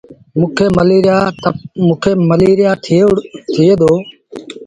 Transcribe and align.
موݩ 0.39 0.51
کي 2.03 2.11
مليٚريآ 2.29 2.71
ٿئي 3.51 3.69
دو۔ 3.79 3.91